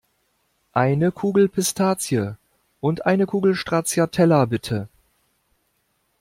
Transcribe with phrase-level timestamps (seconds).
[0.73, 2.33] Eine Kugel Pistazie
[2.79, 4.89] und eine Kugel Stracciatella, bitte!